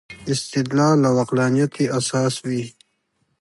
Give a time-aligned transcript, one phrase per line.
[0.33, 2.63] استدلال او عقلانیت یې اساس وي.